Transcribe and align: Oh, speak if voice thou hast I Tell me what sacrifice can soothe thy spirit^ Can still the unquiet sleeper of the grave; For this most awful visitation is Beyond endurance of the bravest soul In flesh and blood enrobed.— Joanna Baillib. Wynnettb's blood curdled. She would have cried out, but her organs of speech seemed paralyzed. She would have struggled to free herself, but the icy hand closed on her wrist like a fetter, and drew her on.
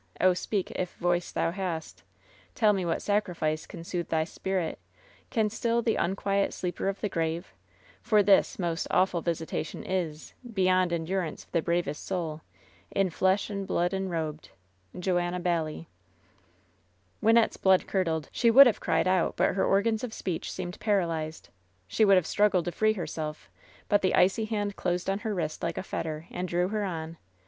Oh, 0.19 0.33
speak 0.33 0.71
if 0.71 0.95
voice 0.95 1.31
thou 1.31 1.51
hast 1.51 2.01
I 2.01 2.21
Tell 2.55 2.73
me 2.73 2.83
what 2.85 3.03
sacrifice 3.03 3.67
can 3.67 3.83
soothe 3.83 4.07
thy 4.09 4.23
spirit^ 4.23 4.77
Can 5.29 5.47
still 5.47 5.83
the 5.83 5.95
unquiet 5.95 6.55
sleeper 6.55 6.87
of 6.87 7.01
the 7.01 7.07
grave; 7.07 7.53
For 8.01 8.23
this 8.23 8.57
most 8.57 8.87
awful 8.89 9.21
visitation 9.21 9.83
is 9.83 10.33
Beyond 10.51 10.91
endurance 10.91 11.43
of 11.43 11.51
the 11.51 11.61
bravest 11.61 12.03
soul 12.03 12.41
In 12.89 13.11
flesh 13.11 13.51
and 13.51 13.67
blood 13.67 13.93
enrobed.— 13.93 14.49
Joanna 14.99 15.39
Baillib. 15.39 15.85
Wynnettb's 17.21 17.57
blood 17.57 17.85
curdled. 17.85 18.27
She 18.31 18.49
would 18.49 18.65
have 18.65 18.79
cried 18.79 19.07
out, 19.07 19.35
but 19.35 19.53
her 19.53 19.63
organs 19.63 20.03
of 20.03 20.15
speech 20.15 20.51
seemed 20.51 20.79
paralyzed. 20.79 21.49
She 21.87 22.05
would 22.05 22.15
have 22.15 22.25
struggled 22.25 22.65
to 22.65 22.71
free 22.71 22.93
herself, 22.93 23.51
but 23.87 24.01
the 24.01 24.15
icy 24.15 24.45
hand 24.45 24.75
closed 24.75 25.11
on 25.11 25.19
her 25.19 25.35
wrist 25.35 25.61
like 25.61 25.77
a 25.77 25.83
fetter, 25.83 26.25
and 26.31 26.47
drew 26.47 26.69
her 26.69 26.83
on. 26.83 27.17